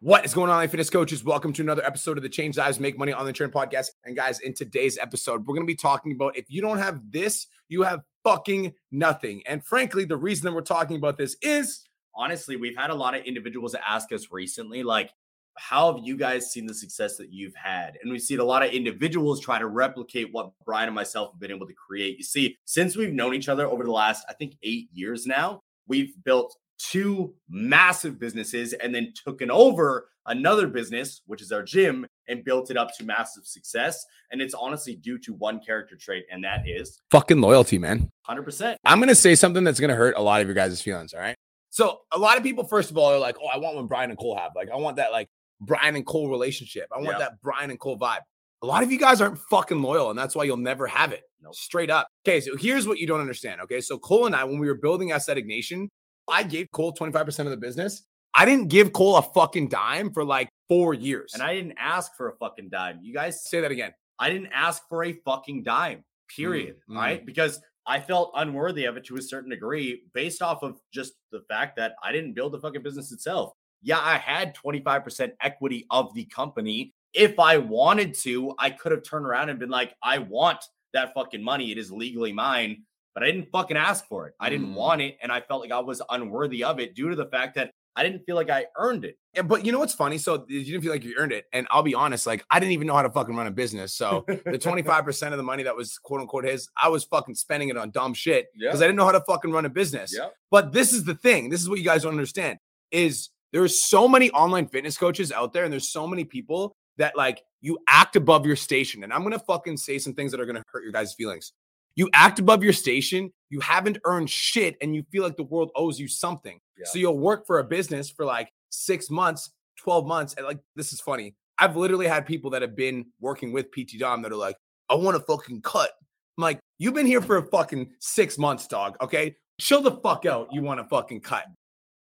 [0.00, 1.24] What is going on, Life Fitness coaches?
[1.24, 3.88] Welcome to another episode of the Change Lives Make Money on the Trend podcast.
[4.04, 7.00] And guys, in today's episode, we're going to be talking about if you don't have
[7.10, 9.42] this, you have fucking nothing.
[9.44, 11.84] And frankly, the reason that we're talking about this is
[12.14, 15.10] honestly, we've had a lot of individuals ask us recently, like,
[15.56, 17.98] how have you guys seen the success that you've had?
[18.00, 21.40] And we've seen a lot of individuals try to replicate what Brian and myself have
[21.40, 22.18] been able to create.
[22.18, 25.64] You see, since we've known each other over the last, I think, eight years now,
[25.88, 32.06] we've built two massive businesses and then taken over another business, which is our gym,
[32.28, 34.04] and built it up to massive success.
[34.30, 38.10] And it's honestly due to one character trait, and that is fucking loyalty, man.
[38.28, 38.76] 100%.
[38.84, 41.14] I'm going to say something that's going to hurt a lot of your guys' feelings.
[41.14, 41.36] All right.
[41.70, 44.10] So, a lot of people, first of all, are like, oh, I want what Brian
[44.10, 44.52] and Cole have.
[44.56, 45.28] Like, I want that, like,
[45.60, 46.88] Brian and Cole relationship.
[46.94, 48.20] I want that Brian and Cole vibe.
[48.62, 51.22] A lot of you guys aren't fucking loyal, and that's why you'll never have it.
[51.40, 51.54] Nope.
[51.54, 52.08] Straight up.
[52.26, 53.60] Okay, so here's what you don't understand.
[53.62, 55.88] Okay, so Cole and I, when we were building Aesthetic Nation,
[56.30, 58.04] I gave Cole 25% of the business.
[58.34, 61.32] I didn't give Cole a fucking dime for like four years.
[61.34, 63.00] And I didn't ask for a fucking dime.
[63.02, 63.92] You guys say that again.
[64.18, 66.04] I didn't ask for a fucking dime,
[66.34, 66.76] period.
[66.90, 67.22] Mm, right?
[67.22, 67.26] Mm.
[67.26, 71.42] Because I felt unworthy of it to a certain degree based off of just the
[71.48, 73.54] fact that I didn't build the fucking business itself.
[73.82, 76.92] Yeah, I had 25% equity of the company.
[77.14, 81.14] If I wanted to, I could have turned around and been like, I want that
[81.14, 81.70] fucking money.
[81.70, 82.82] It is legally mine
[83.18, 84.34] but I didn't fucking ask for it.
[84.38, 84.74] I didn't mm.
[84.74, 85.18] want it.
[85.20, 88.04] And I felt like I was unworthy of it due to the fact that I
[88.04, 89.18] didn't feel like I earned it.
[89.34, 90.18] Yeah, but you know what's funny?
[90.18, 91.46] So you didn't feel like you earned it.
[91.52, 93.92] And I'll be honest, like I didn't even know how to fucking run a business.
[93.92, 97.70] So the 25% of the money that was quote unquote his, I was fucking spending
[97.70, 98.84] it on dumb shit because yeah.
[98.84, 100.14] I didn't know how to fucking run a business.
[100.16, 100.28] Yeah.
[100.52, 101.48] But this is the thing.
[101.48, 102.60] This is what you guys don't understand
[102.92, 107.16] is there's so many online fitness coaches out there and there's so many people that
[107.16, 109.02] like you act above your station.
[109.02, 111.52] And I'm gonna fucking say some things that are gonna hurt your guys' feelings.
[111.98, 115.72] You act above your station, you haven't earned shit, and you feel like the world
[115.74, 116.60] owes you something.
[116.78, 116.84] Yeah.
[116.86, 120.34] So you'll work for a business for like six months, 12 months.
[120.34, 121.34] And like, this is funny.
[121.58, 124.54] I've literally had people that have been working with PT Dom that are like,
[124.88, 125.90] I want to fucking cut.
[126.38, 128.96] I'm like, you've been here for a fucking six months, dog.
[129.00, 129.34] Okay.
[129.60, 130.50] Chill the fuck out.
[130.52, 131.46] You want to fucking cut.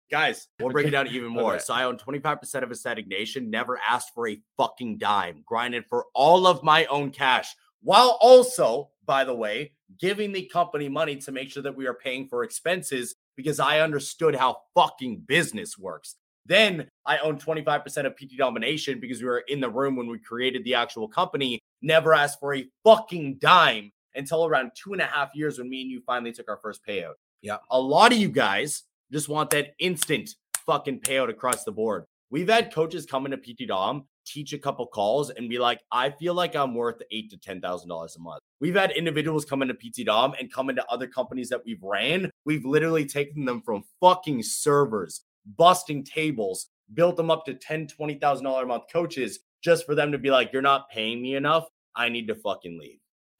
[0.09, 1.55] Guys, we'll break it down even more.
[1.55, 1.63] Okay.
[1.63, 6.05] So I own 25% of Aesthetic Nation, never asked for a fucking dime, grinded for
[6.13, 7.53] all of my own cash,
[7.83, 11.93] while also, by the way, giving the company money to make sure that we are
[11.93, 16.15] paying for expenses because I understood how fucking business works.
[16.45, 20.19] Then I own 25% of PT Domination because we were in the room when we
[20.19, 25.05] created the actual company, never asked for a fucking dime until around two and a
[25.05, 27.13] half years when me and you finally took our first payout.
[27.41, 27.57] Yeah.
[27.69, 30.31] A lot of you guys just want that instant
[30.65, 32.05] fucking payout across the board.
[32.29, 36.09] We've had coaches come into PT Dom teach a couple calls and be like, I
[36.09, 38.41] feel like I'm worth eight to ten thousand dollars a month.
[38.59, 42.31] We've had individuals come into PT Dom and come into other companies that we've ran.
[42.45, 45.21] We've literally taken them from fucking servers,
[45.57, 49.95] busting tables, built them up to ten, twenty thousand dollar a month coaches just for
[49.95, 51.65] them to be like, You're not paying me enough.
[51.95, 52.99] I need to fucking leave.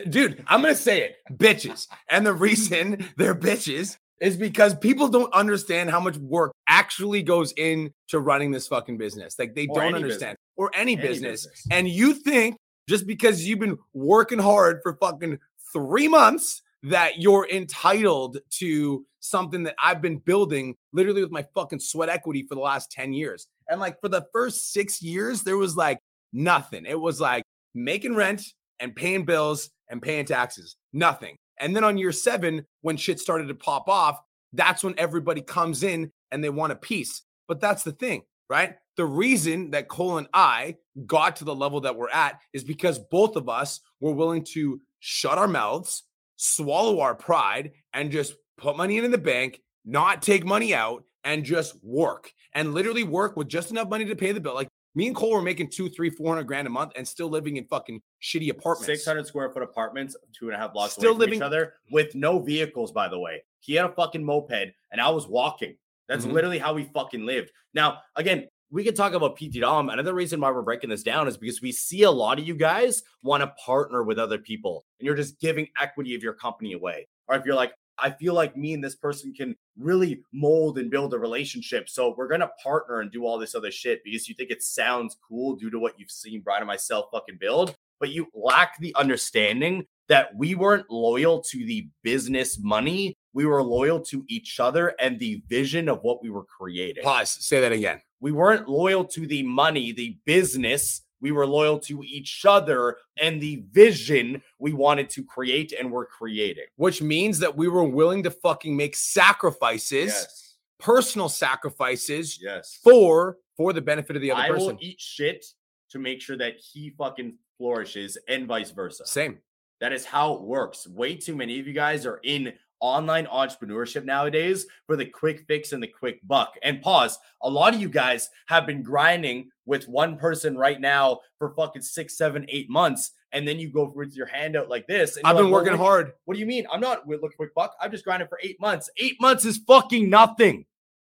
[0.09, 1.87] Dude, I'm gonna say it, bitches.
[2.09, 7.51] And the reason they're bitches is because people don't understand how much work actually goes
[7.51, 9.37] into running this fucking business.
[9.37, 10.37] Like they or don't understand, business.
[10.55, 11.45] or any, any business.
[11.45, 11.67] business.
[11.69, 12.55] And you think
[12.87, 15.37] just because you've been working hard for fucking
[15.73, 21.79] three months that you're entitled to something that I've been building literally with my fucking
[21.79, 23.47] sweat equity for the last 10 years.
[23.69, 25.99] And like for the first six years, there was like
[26.33, 26.85] nothing.
[26.85, 27.43] It was like
[27.75, 28.43] making rent
[28.79, 31.35] and paying bills and paying taxes, nothing.
[31.59, 34.19] And then on year seven, when shit started to pop off,
[34.53, 37.23] that's when everybody comes in and they want a piece.
[37.47, 38.75] But that's the thing, right?
[38.97, 40.75] The reason that Cole and I
[41.05, 44.81] got to the level that we're at is because both of us were willing to
[44.99, 46.03] shut our mouths,
[46.35, 51.43] swallow our pride, and just put money in the bank, not take money out, and
[51.43, 54.55] just work and literally work with just enough money to pay the bill.
[54.55, 57.29] Like me and Cole were making two, three, four hundred grand a month and still
[57.29, 58.85] living in fucking shitty apartments.
[58.87, 61.47] Six hundred square foot apartments, two and a half blocks still away living- from each
[61.47, 62.91] other with no vehicles.
[62.91, 65.75] By the way, he had a fucking moped and I was walking.
[66.07, 66.33] That's mm-hmm.
[66.33, 67.51] literally how we fucking lived.
[67.73, 69.89] Now, again, we could talk about PT Dom.
[69.89, 72.55] Another reason why we're breaking this down is because we see a lot of you
[72.55, 76.73] guys want to partner with other people and you're just giving equity of your company
[76.73, 77.07] away.
[77.27, 80.89] Or if you're like, I feel like me and this person can really mold and
[80.89, 81.89] build a relationship.
[81.89, 85.17] So we're gonna partner and do all this other shit because you think it sounds
[85.27, 88.95] cool due to what you've seen Brian and myself fucking build, but you lack the
[88.95, 93.15] understanding that we weren't loyal to the business money.
[93.33, 97.03] We were loyal to each other and the vision of what we were creating.
[97.03, 97.45] Pause.
[97.45, 98.01] Say that again.
[98.19, 103.39] We weren't loyal to the money, the business we were loyal to each other and
[103.39, 106.65] the vision we wanted to create and were creating.
[106.75, 110.55] Which means that we were willing to fucking make sacrifices, yes.
[110.79, 112.79] personal sacrifices, yes.
[112.83, 114.67] for for the benefit of the other I person.
[114.67, 115.45] will eat shit
[115.91, 119.05] to make sure that he fucking flourishes and vice versa.
[119.05, 119.39] Same.
[119.79, 120.87] That is how it works.
[120.87, 125.71] Way too many of you guys are in online entrepreneurship nowadays for the quick fix
[125.71, 126.55] and the quick buck.
[126.63, 127.17] And pause.
[127.41, 131.83] A lot of you guys have been grinding with one person right now for fucking
[131.83, 133.11] six, seven, eight months.
[133.31, 135.17] And then you go with your hand out like this.
[135.23, 136.11] I've been like, working well, hard.
[136.25, 136.65] What do you mean?
[136.71, 137.75] I'm not with look quick buck.
[137.79, 138.89] I've just grinded for eight months.
[138.97, 140.65] Eight months is fucking nothing.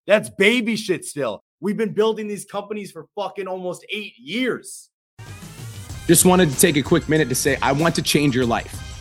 [0.07, 1.43] That's baby shit still.
[1.59, 4.89] We've been building these companies for fucking almost eight years.
[6.07, 8.94] Just wanted to take a quick minute to say, I want to change your life.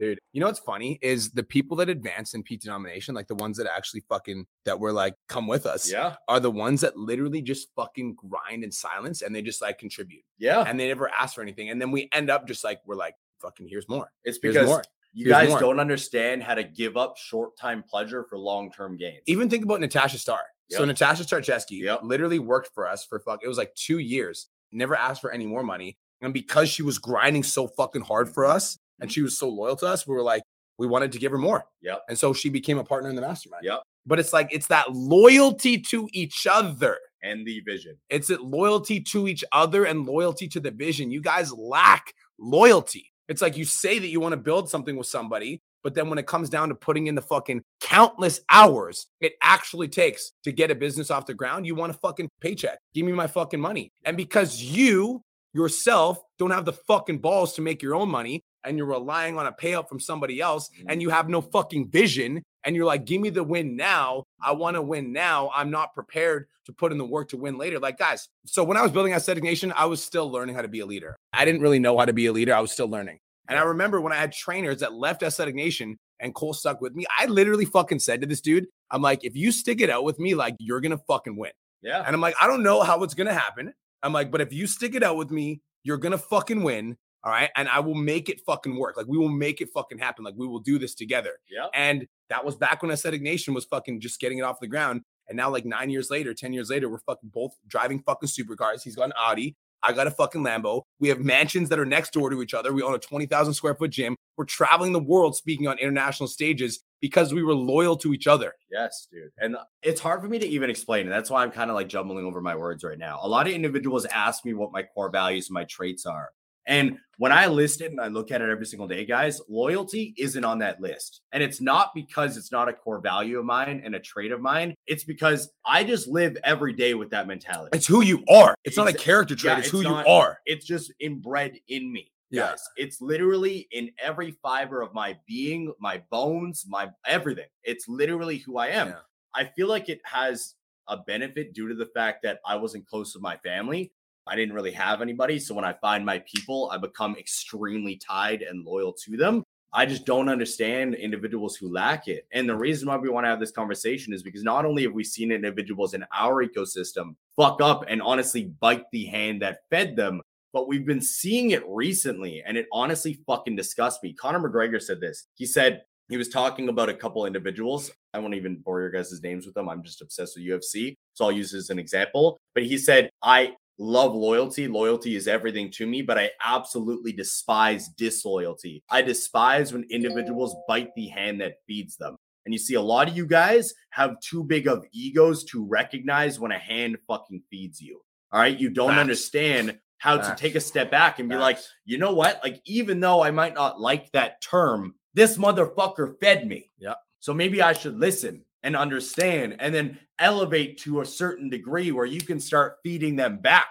[0.00, 3.34] Dude, you know what's funny is the people that advance in PT domination, like the
[3.34, 6.14] ones that actually fucking that were like come with us, Yeah.
[6.28, 10.22] are the ones that literally just fucking grind in silence and they just like contribute
[10.38, 10.62] Yeah.
[10.66, 11.70] and they never ask for anything.
[11.70, 14.10] And then we end up just like we're like, fucking here's more.
[14.24, 14.84] It's Here's because more.
[15.12, 15.60] you Here's guys more.
[15.60, 19.22] don't understand how to give up short time pleasure for long term gains.
[19.26, 20.42] Even think about Natasha Starr.
[20.70, 22.00] So Natasha Starcheski Yep.
[22.02, 23.40] literally worked for us for fuck.
[23.42, 24.48] It was like two years.
[24.70, 28.44] Never asked for any more money, and because she was grinding so fucking hard for
[28.44, 30.42] us, and she was so loyal to us, we were like,
[30.78, 31.64] we wanted to give her more.
[31.82, 32.02] Yep.
[32.08, 33.64] And so she became a partner in the mastermind.
[33.64, 33.82] Yep.
[34.06, 36.98] But it's like it's that loyalty to each other.
[37.22, 37.96] and the vision.
[38.10, 41.10] It's it loyalty to each other and loyalty to the vision.
[41.10, 43.10] You guys lack loyalty.
[43.28, 46.18] It's like you say that you want to build something with somebody, but then when
[46.18, 50.70] it comes down to putting in the fucking countless hours it actually takes to get
[50.70, 52.78] a business off the ground, you want a fucking paycheck.
[52.94, 53.92] Give me my fucking money.
[54.04, 55.22] And because you
[55.54, 59.46] yourself don't have the fucking balls to make your own money and you're relying on
[59.46, 61.16] a payout from somebody else and you mm-hmm.
[61.16, 64.24] have no fucking vision and you're like, give me the win now.
[64.42, 65.50] I want to win now.
[65.54, 67.78] I'm not prepared to put in the work to win later.
[67.78, 70.68] Like, guys, so when I was building Aesthetic Nation, I was still learning how to
[70.68, 71.16] be a leader.
[71.32, 72.54] I didn't really know how to be a leader.
[72.54, 73.18] I was still learning.
[73.48, 76.94] And I remember when I had trainers that left Aesthetic Nation and Cole stuck with
[76.94, 80.04] me, I literally fucking said to this dude, I'm like, if you stick it out
[80.04, 81.52] with me, like, you're going to fucking win.
[81.80, 82.02] Yeah.
[82.04, 83.72] And I'm like, I don't know how it's going to happen.
[84.02, 86.96] I'm like, but if you stick it out with me, you're going to fucking win.
[87.24, 87.50] All right.
[87.56, 88.96] And I will make it fucking work.
[88.96, 90.24] Like, we will make it fucking happen.
[90.24, 91.32] Like, we will do this together.
[91.50, 91.66] Yeah.
[91.74, 95.02] And that was back when Aesthetic Nation was fucking just getting it off the ground.
[95.28, 98.82] And now, like nine years later, 10 years later, we're fucking both driving fucking supercars.
[98.82, 99.56] He's got an Audi.
[99.82, 100.82] I got a fucking Lambo.
[100.98, 102.72] We have mansions that are next door to each other.
[102.72, 104.16] We own a 20,000 square foot gym.
[104.36, 108.54] We're traveling the world speaking on international stages because we were loyal to each other.
[108.72, 109.30] Yes, dude.
[109.38, 111.02] And it's hard for me to even explain.
[111.02, 113.20] And that's why I'm kind of like jumbling over my words right now.
[113.22, 116.30] A lot of individuals ask me what my core values and my traits are.
[116.68, 120.14] And when I list it and I look at it every single day, guys, loyalty
[120.18, 121.22] isn't on that list.
[121.32, 124.40] And it's not because it's not a core value of mine and a trait of
[124.40, 124.74] mine.
[124.86, 127.70] It's because I just live every day with that mentality.
[127.76, 128.54] It's who you are.
[128.64, 129.52] It's not a character trait.
[129.52, 130.38] Yeah, it's, it's who not- you are.
[130.46, 132.12] It's just inbred in me.
[132.30, 132.50] Yeah.
[132.50, 137.46] Guys, it's literally in every fiber of my being, my bones, my everything.
[137.64, 138.88] It's literally who I am.
[138.88, 138.98] Yeah.
[139.34, 140.54] I feel like it has
[140.88, 143.92] a benefit due to the fact that I wasn't close to my family.
[144.28, 145.38] I didn't really have anybody.
[145.38, 149.42] So when I find my people, I become extremely tied and loyal to them.
[149.72, 152.26] I just don't understand individuals who lack it.
[152.32, 154.94] And the reason why we want to have this conversation is because not only have
[154.94, 159.94] we seen individuals in our ecosystem fuck up and honestly bite the hand that fed
[159.94, 160.22] them,
[160.54, 164.14] but we've been seeing it recently and it honestly fucking disgusts me.
[164.14, 165.26] Conor McGregor said this.
[165.34, 167.90] He said he was talking about a couple individuals.
[168.14, 169.68] I won't even bore your guys' names with them.
[169.68, 170.94] I'm just obsessed with UFC.
[171.12, 172.38] So I'll use as an example.
[172.54, 174.68] But he said, I love loyalty.
[174.68, 178.82] Loyalty is everything to me, but I absolutely despise disloyalty.
[178.90, 182.16] I despise when individuals bite the hand that feeds them.
[182.44, 186.40] And you see, a lot of you guys have too big of egos to recognize
[186.40, 188.00] when a hand fucking feeds you.
[188.32, 188.58] All right.
[188.58, 189.00] You don't Facts.
[189.00, 190.28] understand how Facts.
[190.28, 192.40] to take a step back and be like, you know what?
[192.42, 196.70] Like, even though I might not like that term, this motherfucker fed me.
[196.78, 196.94] Yeah.
[197.20, 202.06] So maybe I should listen and understand and then elevate to a certain degree where
[202.06, 203.68] you can start feeding them back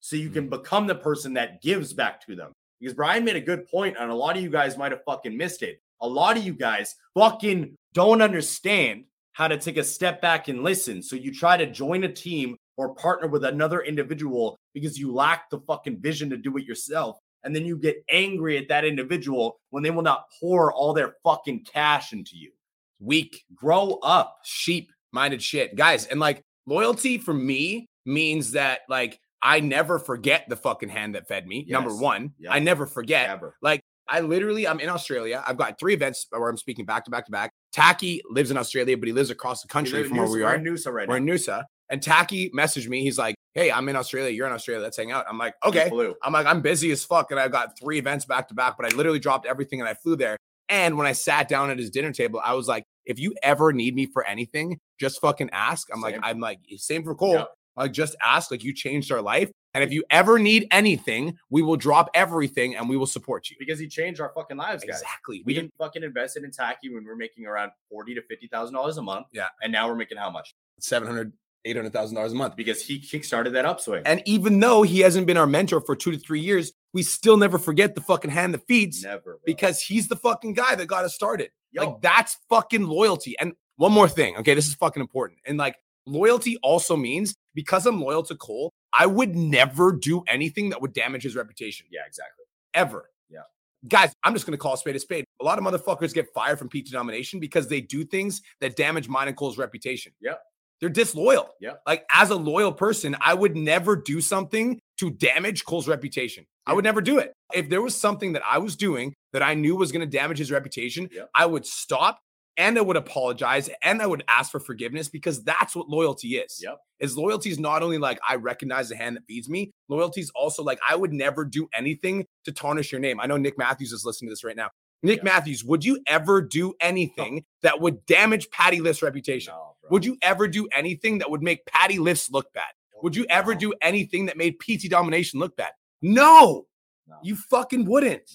[0.00, 0.60] so you can mm-hmm.
[0.60, 2.52] become the person that gives back to them.
[2.80, 5.36] Because Brian made a good point, and a lot of you guys might have fucking
[5.36, 5.80] missed it.
[6.02, 10.62] A lot of you guys fucking don't understand how to take a step back and
[10.62, 11.02] listen.
[11.02, 15.48] So you try to join a team or partner with another individual because you lack
[15.48, 17.18] the fucking vision to do it yourself.
[17.42, 21.14] And then you get angry at that individual when they will not pour all their
[21.24, 22.52] fucking cash into you.
[23.00, 24.36] Weak, Grow up.
[24.44, 25.76] sheep minded shit.
[25.76, 31.14] Guys, and like loyalty for me means that like I never forget the fucking hand
[31.14, 31.64] that fed me.
[31.66, 31.72] Yes.
[31.72, 32.52] Number one, yep.
[32.54, 33.28] I never forget.
[33.30, 33.56] Ever.
[33.62, 35.42] Like I literally, I'm in Australia.
[35.46, 37.50] I've got three events where I'm speaking back to back to back.
[37.72, 40.50] Taki lives in Australia, but he lives across the country from where we are.
[40.50, 41.32] We're in Noosa right We're now.
[41.32, 41.64] in Noosa.
[41.90, 43.02] And Taki messaged me.
[43.02, 44.30] He's like, Hey, I'm in Australia.
[44.30, 44.82] You're in Australia.
[44.82, 45.26] Let's hang out.
[45.28, 45.90] I'm like, Okay.
[46.22, 47.30] I'm like, I'm busy as fuck.
[47.30, 49.94] And I've got three events back to back, but I literally dropped everything and I
[49.94, 50.36] flew there.
[50.68, 53.72] And when I sat down at his dinner table, I was like, if you ever
[53.72, 55.88] need me for anything, just fucking ask.
[55.92, 56.12] I'm same.
[56.12, 57.46] like, I'm like, same for Cole.
[57.76, 58.50] Like, just ask.
[58.50, 59.50] Like, you changed our life.
[59.74, 63.56] And if you ever need anything, we will drop everything and we will support you.
[63.58, 65.02] Because he changed our fucking lives, guys.
[65.02, 65.38] Exactly.
[65.38, 68.46] We, we didn't fucking invest in Taki when we are making around forty to fifty
[68.46, 69.26] thousand dollars a month.
[69.32, 69.48] Yeah.
[69.62, 70.54] And now we're making how much?
[70.78, 71.32] Seven hundred
[71.64, 74.02] eight hundred thousand dollars a month because he kickstarted that upswing.
[74.06, 77.36] And even though he hasn't been our mentor for two to three years, we still
[77.36, 79.02] never forget the fucking hand that feeds.
[79.02, 79.36] Never, bro.
[79.44, 81.50] because he's the fucking guy that got us started.
[81.72, 81.84] Yo.
[81.84, 83.34] Like that's fucking loyalty.
[83.40, 85.40] And one more thing, okay, this is fucking important.
[85.46, 90.70] And like loyalty also means because I'm loyal to Cole, I would never do anything
[90.70, 91.86] that would damage his reputation.
[91.90, 92.44] Yeah, exactly.
[92.74, 93.10] Ever.
[93.28, 93.40] Yeah.
[93.88, 95.24] Guys, I'm just gonna call a spade a spade.
[95.40, 99.08] A lot of motherfuckers get fired from PT domination because they do things that damage
[99.08, 100.12] mine and Cole's reputation.
[100.20, 100.34] Yeah.
[100.80, 101.50] They're disloyal.
[101.60, 101.74] Yeah.
[101.86, 106.44] Like as a loyal person, I would never do something to damage Cole's reputation.
[106.46, 106.72] Yeah.
[106.72, 107.32] I would never do it.
[107.52, 110.38] If there was something that I was doing that I knew was going to damage
[110.38, 111.24] his reputation, yeah.
[111.34, 112.18] I would stop
[112.56, 116.60] and I would apologize and I would ask for forgiveness because that's what loyalty is.
[116.62, 116.78] Yep.
[117.00, 120.30] Is loyalty is not only like I recognize the hand that feeds me, loyalty is
[120.34, 123.20] also like I would never do anything to tarnish your name.
[123.20, 124.70] I know Nick Matthews is listening to this right now.
[125.02, 125.24] Nick yeah.
[125.24, 127.42] Matthews, would you ever do anything no.
[127.62, 129.52] that would damage Patty Lift's reputation?
[129.52, 132.72] No, would you ever do anything that would make Patty Lifts look bad?
[133.02, 135.72] Would you ever do anything that made PT domination look bad?
[136.00, 136.66] No,
[137.06, 137.16] no.
[137.22, 138.30] you fucking wouldn't.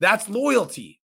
[0.00, 1.00] That's loyalty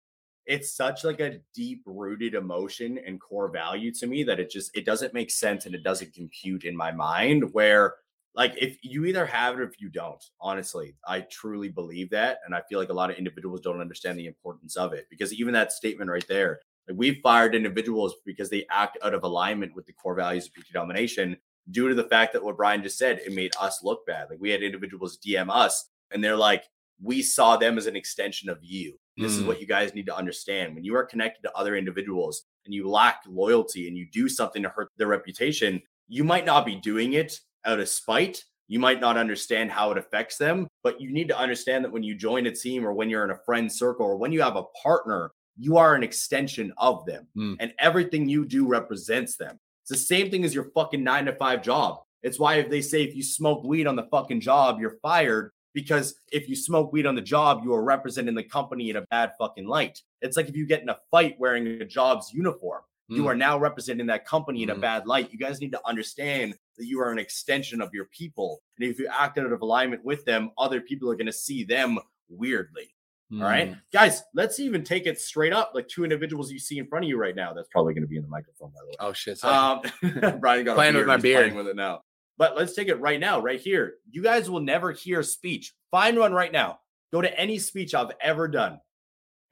[0.50, 4.76] it's such like a deep rooted emotion and core value to me that it just
[4.76, 7.94] it doesn't make sense and it doesn't compute in my mind where
[8.35, 12.38] like if you either have it or if you don't honestly i truly believe that
[12.44, 15.32] and i feel like a lot of individuals don't understand the importance of it because
[15.32, 16.59] even that statement right there
[16.94, 20.72] we've fired individuals because they act out of alignment with the core values of pt
[20.72, 21.37] domination
[21.70, 24.40] due to the fact that what brian just said it made us look bad like
[24.40, 26.64] we had individuals dm us and they're like
[27.02, 29.40] we saw them as an extension of you this mm.
[29.40, 30.75] is what you guys need to understand.
[30.75, 34.62] When you are connected to other individuals and you lack loyalty and you do something
[34.62, 38.44] to hurt their reputation, you might not be doing it out of spite.
[38.68, 42.02] You might not understand how it affects them, but you need to understand that when
[42.02, 44.56] you join a team or when you're in a friend circle or when you have
[44.56, 47.55] a partner, you are an extension of them mm.
[47.61, 49.61] and everything you do represents them.
[49.83, 52.00] It's the same thing as your fucking nine to five job.
[52.23, 55.52] It's why if they say if you smoke weed on the fucking job, you're fired
[55.75, 59.02] because if you smoke weed on the job, you are representing the company in a
[59.02, 60.00] bad fucking light.
[60.23, 63.17] It's like if you get in a fight wearing a job's uniform, mm.
[63.17, 64.76] you are now representing that company in mm.
[64.76, 65.31] a bad light.
[65.31, 68.62] You guys need to understand that you are an extension of your people.
[68.79, 71.64] And if you act out of alignment with them, other people are going to see
[71.64, 71.99] them
[72.31, 72.95] weirdly.
[73.32, 73.42] Mm.
[73.42, 73.80] All right, mm.
[73.92, 75.72] guys, let's even take it straight up.
[75.75, 77.52] Like two individuals you see in front of you right now.
[77.52, 78.94] That's probably going to be in the microphone, by the way.
[78.99, 79.38] Oh shit!
[79.38, 79.90] Sorry.
[80.02, 81.54] Um, Brian got playing with my beard.
[81.54, 82.02] with it now.
[82.38, 83.96] But let's take it right now, right here.
[84.10, 85.75] You guys will never hear a speech.
[85.90, 86.80] Find one right now.
[87.12, 88.80] Go to any speech I've ever done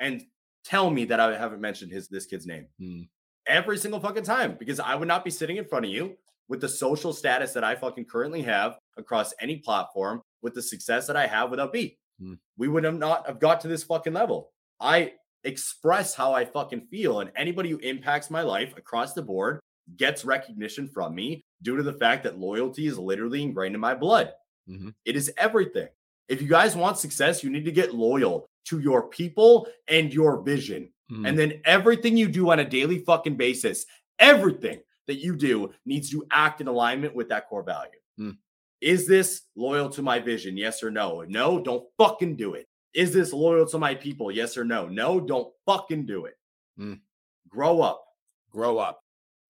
[0.01, 0.23] and
[0.65, 2.67] tell me that I haven't mentioned his this kid's name.
[2.81, 3.03] Hmm.
[3.47, 6.17] Every single fucking time because I would not be sitting in front of you
[6.49, 11.07] with the social status that I fucking currently have across any platform with the success
[11.07, 11.99] that I have without B.
[12.21, 12.35] Hmm.
[12.57, 14.51] We would have not have got to this fucking level.
[14.81, 15.13] I
[15.45, 19.61] express how I fucking feel and anybody who impacts my life across the board
[19.97, 23.95] gets recognition from me due to the fact that loyalty is literally ingrained in my
[23.95, 24.33] blood.
[24.69, 24.91] Mm-hmm.
[25.05, 25.89] It is everything.
[26.29, 30.43] If you guys want success, you need to get loyal to your people and your
[30.43, 30.91] vision.
[31.11, 31.27] Mm-hmm.
[31.27, 33.87] And then everything you do on a daily fucking basis,
[34.19, 37.91] everything that you do needs to act in alignment with that core value.
[38.21, 38.37] Mm.
[38.81, 40.57] Is this loyal to my vision?
[40.57, 41.25] Yes or no?
[41.29, 42.67] No, don't fucking do it.
[42.95, 44.31] Is this loyal to my people?
[44.31, 44.87] Yes or no?
[44.89, 46.35] No, don't fucking do it.
[46.79, 47.01] Mm.
[47.49, 48.05] Grow up.
[48.51, 49.01] Grow up.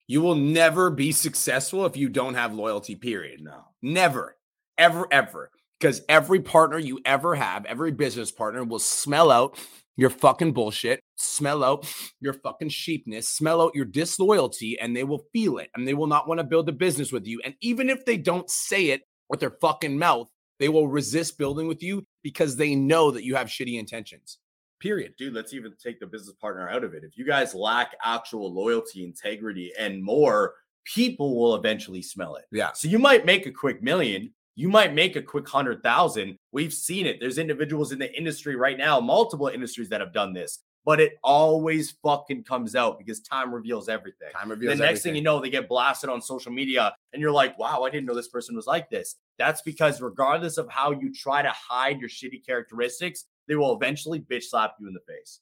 [0.06, 3.42] You will never be successful if you don't have loyalty, period.
[3.42, 4.36] No, never,
[4.78, 5.50] ever, ever.
[5.78, 9.58] Because every partner you ever have, every business partner will smell out
[9.96, 11.86] your fucking bullshit, smell out
[12.20, 16.06] your fucking sheepness, smell out your disloyalty, and they will feel it and they will
[16.06, 17.40] not want to build a business with you.
[17.44, 21.68] And even if they don't say it with their fucking mouth, they will resist building
[21.68, 24.38] with you because they know that you have shitty intentions.
[24.80, 25.14] Period.
[25.18, 27.02] Dude, let's even take the business partner out of it.
[27.04, 30.54] If you guys lack actual loyalty, integrity, and more,
[30.84, 32.44] people will eventually smell it.
[32.52, 32.72] Yeah.
[32.72, 36.36] So you might make a quick million, you might make a quick hundred thousand.
[36.50, 37.18] We've seen it.
[37.20, 40.60] There's individuals in the industry right now, multiple industries that have done this.
[40.84, 44.30] But it always fucking comes out because time reveals everything.
[44.32, 45.02] Time reveals The next everything.
[45.10, 48.06] thing you know, they get blasted on social media, and you're like, wow, I didn't
[48.06, 49.16] know this person was like this.
[49.38, 54.20] That's because regardless of how you try to hide your shitty characteristics, they will eventually
[54.20, 55.40] bitch slap you in the face.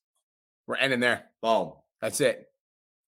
[0.66, 1.26] We're ending there.
[1.42, 1.72] Boom.
[2.00, 2.48] That's it.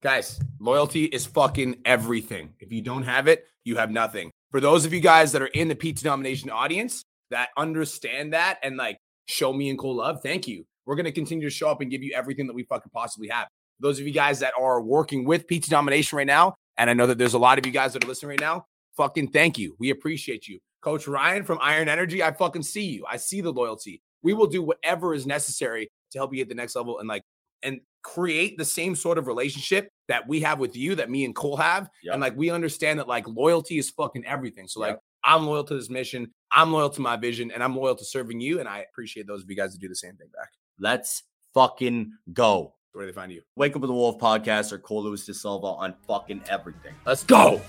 [0.01, 2.51] Guys, loyalty is fucking everything.
[2.61, 4.31] If you don't have it, you have nothing.
[4.53, 8.59] For those of you guys that are in the PT Domination audience that understand that
[8.63, 10.65] and like show me and Cole love, thank you.
[10.89, 13.29] We're going to continue to show up and give you everything that we fucking possibly
[13.29, 13.49] have.
[13.79, 17.07] Those of you guys that are working with PT Domination right now, and I know
[17.07, 18.65] that there's a lot of you guys that are listening right now,
[18.97, 19.77] fucking thank you.
[19.79, 20.59] We appreciate you.
[20.81, 23.05] Coach Ryan from Iron Energy, I fucking see you.
[23.07, 24.01] I see the loyalty.
[24.23, 27.23] We will do whatever is necessary to help you get the next level and like
[27.63, 31.35] and create the same sort of relationship that we have with you that me and
[31.35, 31.91] Cole have.
[32.03, 32.15] Yep.
[32.15, 34.67] And like we understand that like loyalty is fucking everything.
[34.69, 35.03] So like Yep.
[35.25, 38.41] I'm loyal to this mission, I'm loyal to my vision, and I'm loyal to serving
[38.41, 38.61] you.
[38.61, 40.51] And I appreciate those of you guys to do the same thing back.
[40.79, 41.23] Let's
[41.55, 42.75] fucking go.
[42.93, 43.43] Where do they find you?
[43.57, 46.95] Wake Up with the Wolf podcast or Cole Lewis de Silva on fucking everything.
[47.07, 47.61] Let's go.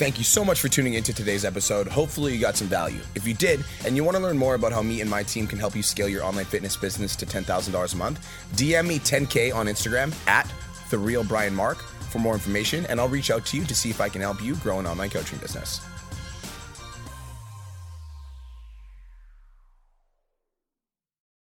[0.00, 1.86] Thank you so much for tuning into today's episode.
[1.86, 3.00] Hopefully, you got some value.
[3.14, 5.46] If you did, and you want to learn more about how me and my team
[5.46, 9.54] can help you scale your online fitness business to $10,000 a month, DM me 10K
[9.54, 10.50] on Instagram at
[10.90, 13.90] The Real Brian Mark for more information, and I'll reach out to you to see
[13.90, 15.80] if I can help you grow an online coaching business.